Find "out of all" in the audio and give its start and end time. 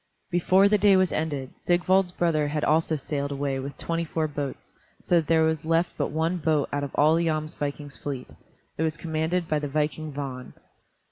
6.73-7.13